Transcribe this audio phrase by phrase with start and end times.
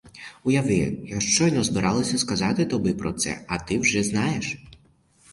[0.43, 4.57] Уяви, я щойно збиралася сказати тобі про це, а ти вже знаєш.